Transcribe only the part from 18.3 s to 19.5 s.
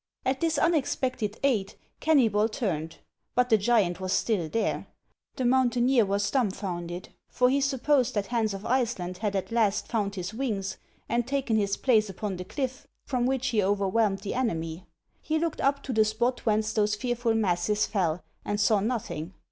and saw nothing.